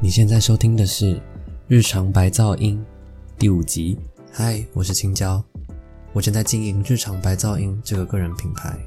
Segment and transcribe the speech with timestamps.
[0.00, 1.16] 你现在收听的是
[1.66, 2.78] 《日常白噪音》
[3.36, 3.98] 第五集。
[4.32, 5.42] 嗨，我是青椒，
[6.12, 8.78] 我正在经营“日常白噪音”这个个人品牌。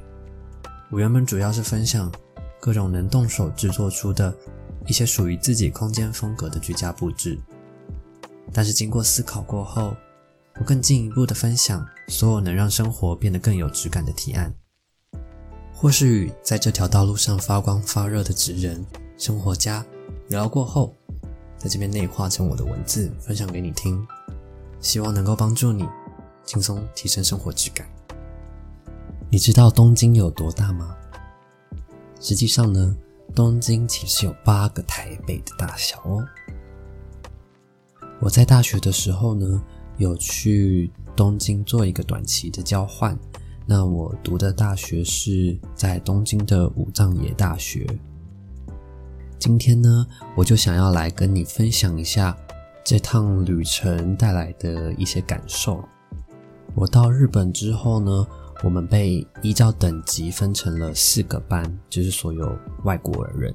[0.90, 2.10] 我原本主要是分享
[2.58, 4.34] 各种能动手制作出的
[4.86, 7.38] 一些属于自己空间风格的居家布置，
[8.50, 9.94] 但是经过思考过后，
[10.58, 14.50] 我更进一步的分享所有能让生活变得更有质感的提案，
[15.74, 18.82] 或是与在这条道路上发光发热的职人、
[19.18, 19.84] 生活家
[20.28, 20.96] 聊过后。
[21.62, 24.04] 在这边内化成我的文字，分享给你听，
[24.80, 25.88] 希望能够帮助你
[26.44, 27.86] 轻松提升生活质感。
[29.30, 30.96] 你知道东京有多大吗？
[32.18, 32.96] 实际上呢，
[33.32, 36.26] 东京其实有八个台北的大小哦。
[38.18, 39.62] 我在大学的时候呢，
[39.98, 43.16] 有去东京做一个短期的交换，
[43.66, 47.86] 那我读的大学是在东京的武藏野大学。
[49.42, 52.36] 今天呢，我就想要来跟你分享一下
[52.84, 55.82] 这趟旅程带来的一些感受。
[56.76, 58.24] 我到日本之后呢，
[58.62, 63.52] 我们被依照等级分成了四个班，就是所有外国人。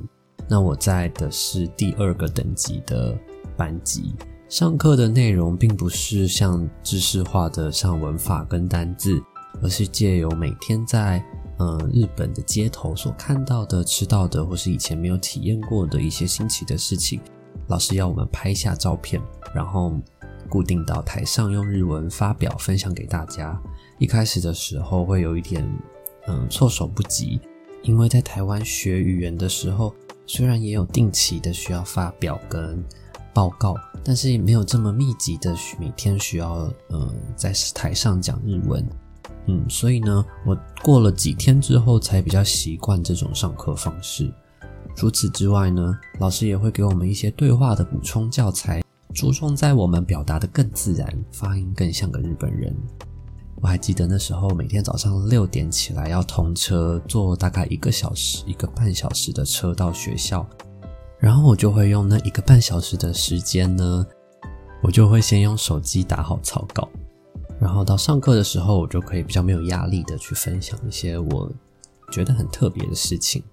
[0.49, 3.17] 那我在的是第二个等级的
[3.55, 4.13] 班级。
[4.49, 9.23] 上课的内容并不是像知识化的上文法跟单字，
[9.63, 11.23] 而是借由每天在
[11.59, 17.19] 嗯，日本的街头所看到的、吃到的，或是以前没有体验过的一些新奇的事情，
[17.67, 19.22] 老师要我们拍下照片，
[19.55, 19.94] 然后
[20.47, 23.59] 固定到台上用日文发表分享给大家。
[23.97, 25.67] 一开始的时候会有一点
[26.27, 27.41] 嗯措手不及，
[27.81, 29.94] 因为在台湾学语言的时候，
[30.27, 32.86] 虽然也有定期的需要发表跟
[33.33, 38.87] 报告，但是也没有这么密集的每天需要嗯在台上讲日文。
[39.48, 44.32] 嗯，所以呢，我过了几天之后才比较习惯这种上课方式。
[44.95, 48.83] 除此之外呢，老师也会给我们一些对话的补充教材，
[49.14, 52.76] 着重在我们表达的更自然，发音更像个日本人。
[53.61, 60.45] 我还记得那时候每天早上六点起来要通车，坐大概一个小时、一个半小时的车到学校，
[61.20, 64.05] 然后我就会用那一个半小时的时间呢，
[64.83, 66.88] 我就会先用手机打好草稿。
[67.60, 71.52] 然后到上课的时候，我就可以比较没有压力的去分享一些我
[72.12, 73.44] 觉得很特别的事情。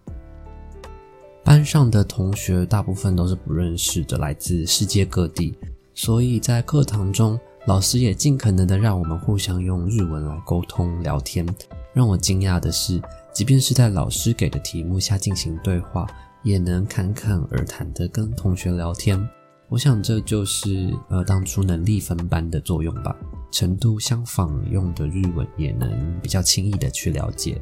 [1.42, 5.54] 班上的同学大部分都是不认识的，来自世界各地，
[5.94, 11.46] 所以在课堂中，老师也尽可能的让我们互相用日文来沟通聊天。
[11.92, 13.00] 让我惊讶的是，
[13.32, 16.06] 即便是在老师给的题目下进行对话，
[16.42, 19.28] 也能侃侃而谈的跟同学聊天。
[19.68, 23.16] 我想这就是呃当初能力分班的作用吧。
[23.50, 27.60] 程度相仿，用的日文也能比较轻易的去了解。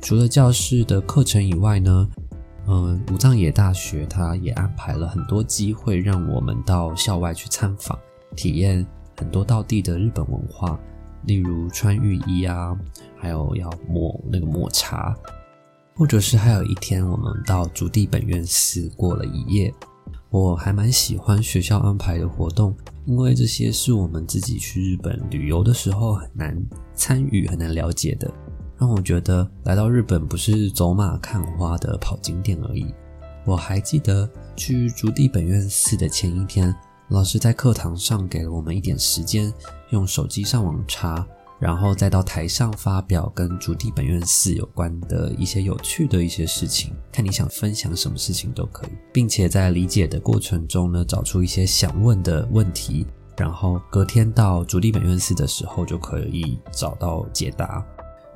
[0.00, 2.08] 除了教室的课程以外呢，
[2.66, 7.98] 嗯，武藏野大学它也安排了很多机会，让我们到校外去参访，
[8.36, 8.86] 体验
[9.18, 10.78] 很多道地的日本文化，
[11.24, 12.74] 例如穿浴衣啊，
[13.16, 15.14] 还有要抹那个抹茶，
[15.94, 19.74] 或者是还有一天我们到竹地本院寺过了一夜。
[20.30, 26.56] 我还蛮喜欢学校安排的活动，因为这些是我们自己去日本旅游的时候很难
[26.94, 28.30] 参与、很难了解的，
[28.78, 32.94] 让我觉得来到日本不是走马看花的跑景点而已。
[33.46, 36.74] 我还记得去竹地本院寺的前一天，
[37.08, 39.50] 老师在课堂上给了我们一点时间，
[39.90, 41.26] 用手机上网查。
[41.58, 57.84] 然后再到台上发表跟竹地本院寺有关的一些有趣的一些事情，看你想分享什么事情都可以，并且在理解的过程中呢，找出一些想问的问题，然后隔天到竹地本院寺的时候就可以找到解答。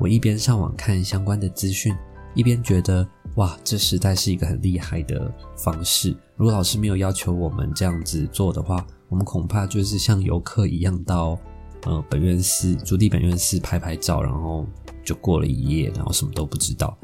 [0.01, 1.95] 我一边上网看相关的资讯，
[2.35, 3.07] 一边觉得
[3.37, 6.17] 哇，这实在是一个很厉害的方式。
[6.35, 11.39] 如果老师没有要求我们这样子做的话，我们恐怕就是像游客一样到。
[11.85, 14.67] 呃，本院寺竹地本院寺拍拍照，然后
[15.05, 16.97] 就过了一夜，然后什么都不知道。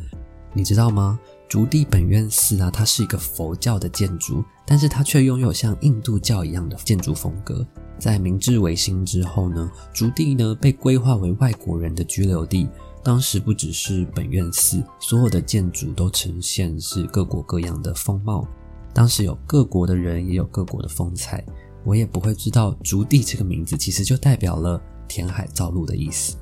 [0.52, 1.18] 你知道吗？
[1.48, 7.66] 竹地本院寺啊，它是一个佛教的建筑，但是它却拥有像印度教一样的建筑风格。
[7.98, 12.68] 在明治维新之后呢，竹地呢被规划为外国人的居留地。
[13.02, 18.46] 当时不只是本院寺，所有的建筑都呈现是各国各样的风貌。
[18.92, 21.42] 当时有各国的人，也有各国的风采。
[21.88, 26.36] 我也不会知道“竹地”这个名字其实就代表了填海造陆的意思。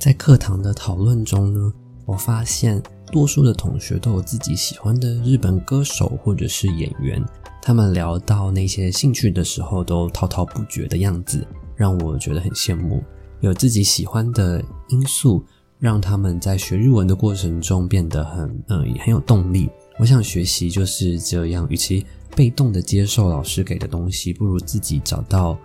[0.00, 1.72] 在课堂的讨论中呢，
[2.04, 2.82] 我发现
[3.12, 7.24] 多数的同学都有自己喜欢的日本歌手或者是演员。
[7.62, 11.46] 他们聊到那些兴趣的时候，都滔滔不绝的样子，
[11.76, 13.00] 让我觉得很羡慕。
[13.38, 15.44] 有自己喜欢的因素，
[15.78, 19.70] 让他们在学日文的过程中变得很嗯很有动力。
[20.00, 22.04] 我想学习就是这样，与其
[22.34, 25.58] 被动的接受老师给的东西，不如自己找到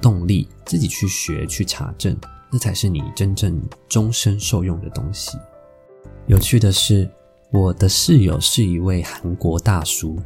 [0.00, 2.16] 动力，自己去学、去查证，
[2.50, 5.38] 那才是你真正终身受用的东西。
[6.26, 7.10] 有趣的是，
[7.52, 10.18] 我的室友是一位韩国大叔，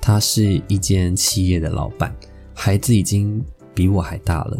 [0.00, 2.14] 他是一间企业的老板，
[2.54, 3.44] 孩子已经
[3.74, 4.58] 比我还大了，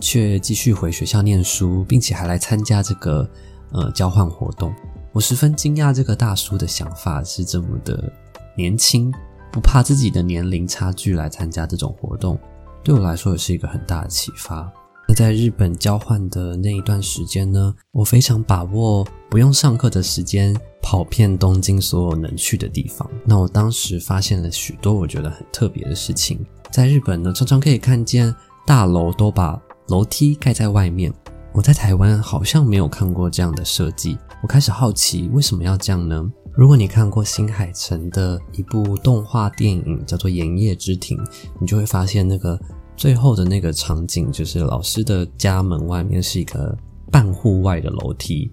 [0.00, 3.28] 却继续回学校念书，并且还来参加这个
[3.70, 4.74] 呃交换活动。
[5.12, 8.12] 我十分惊讶，这个大叔的想法是这么的
[8.56, 9.12] 年轻，
[9.52, 12.38] 不怕自己的年龄差距来参加这种活动，
[12.82, 14.72] 对我来说也是一个很大的启发。
[15.06, 23.08] 那在日本交换的那一段时间呢，我非常把握不用上课的时间，跑遍东京所有能去的地方。
[23.24, 26.44] 那我当时发现了许多我觉得很特别的事情。
[26.70, 28.34] 在日本呢，常常可以看见
[28.66, 31.12] 大楼都把楼梯盖在外面。
[31.52, 34.16] 我在台湾好像没有看过这样的设计。
[34.42, 36.24] 我开始好奇为什么要这样呢？
[36.54, 41.16] 如果你看过新海诚的一部动画电影叫做《炎夜之庭》，
[41.58, 42.58] 你就会发现那个。
[42.94, 46.76] 最后的那个场景就是老师的家门外面是一个
[47.10, 48.52] 半户外的楼梯，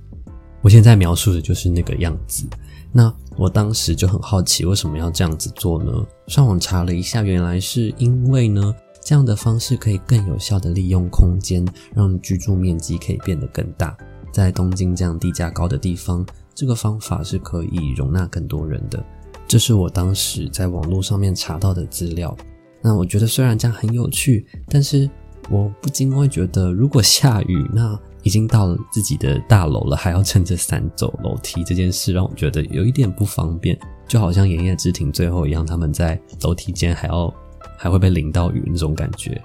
[0.62, 2.48] 我现在描述的就是那个样子。
[2.92, 5.92] 那我当时就很好奇，为什么要这样子做呢？
[6.28, 8.74] 上网查了一下，原来是因为呢，
[9.04, 11.64] 这样的方式可以更有效的利用空间，
[11.94, 13.96] 让居住面积可以变得更大。
[14.32, 16.26] 在东京这样地价高的地方，
[16.60, 19.02] 这个方法是可以容纳更多人的。
[19.48, 22.36] 这是我当时在网络上面查到的资料。
[22.82, 25.10] 那我觉得虽然这样很有趣，但是
[25.50, 37.34] 我不禁会觉得，如果下雨，那已经到了自己的大楼了，还要撑着伞走楼梯，这件事让我觉得有一点不方便，就好像炎夜之庭最后一样，他们在楼梯间还要
[37.78, 39.42] 还会被淋到雨那种感觉。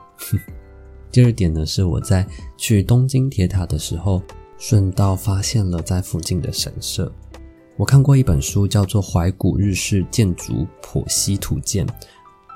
[1.13, 2.27] 第二点呢，是我在
[2.57, 4.21] 去东京铁塔的时候，
[4.59, 7.13] 顺道发现了在附近的神社。
[7.77, 11.87] 我看过一本书，叫做《怀古日式建筑剖析图鉴》。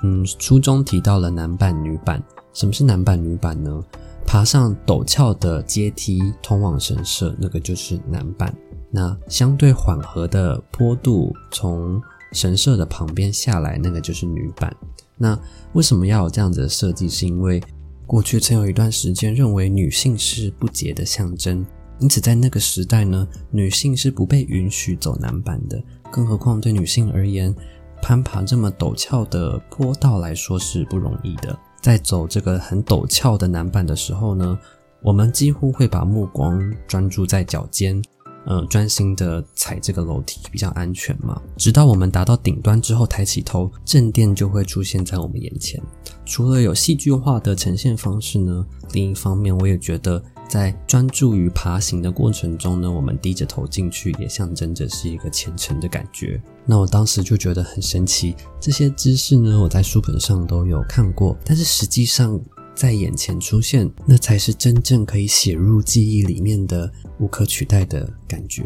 [0.02, 2.22] 嗯，书中提到了男版、女版。
[2.52, 3.84] 什么是男版、女版呢？
[4.24, 8.54] 爬上陡峭的阶梯通往神社，那个就是男版。
[8.90, 12.00] 那相对缓和的坡度从
[12.32, 14.74] 神社的旁边下来，那个就是女版。
[15.16, 15.38] 那
[15.72, 17.08] 为什么要有这样子的设计？
[17.08, 17.62] 是因为
[18.06, 21.64] 过去曾有一段时间认为女性是不洁的象征，
[22.00, 25.82] 因此在那个时代呢，女性是不被允许走男版的。
[26.10, 27.54] 更何况对女性而言，
[28.00, 31.58] 攀爬这么陡峭的坡道来说是不容易的。
[31.82, 34.58] 在走这个很陡峭的南板的时候呢，
[35.02, 38.00] 我们几乎会把目光专注在脚尖，
[38.46, 41.42] 呃，专心的踩这个楼梯比较安全嘛。
[41.56, 45.82] 直到我们达到顶端之后，抬起头，正殿就会出现在我们眼前。
[46.24, 50.22] 除了有戏剧化的呈现方式呢，另一方面我也觉得。
[50.48, 56.40] 在专注于爬行的过程中呢，我们低着头进去，也象征着是一个虔诚的感觉。
[56.64, 62.40] 那我当时就觉得很神奇，这些知识呢，我在书本上都有看过，但是实际上
[62.74, 68.64] 在眼前出现，那才是真正可以写入记忆里面的无可取代的感觉。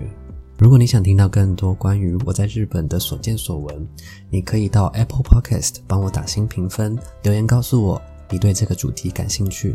[0.58, 3.84] 如果你想听到更多关于我在日本的所见所闻，
[4.30, 9.74] 你可以到 Apple Podcast 帮我打新评分，留言告诉我你对这个主题感兴趣。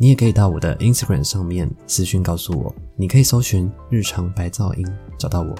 [0.00, 4.86] 你也可以到我的 Instagram 上面私讯告诉我，你可以搜寻“日常白噪音”
[5.18, 5.54] 找到我，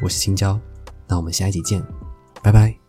[0.00, 0.56] 我是青椒，
[1.08, 1.84] 那我们下一集见，
[2.40, 2.83] 拜拜。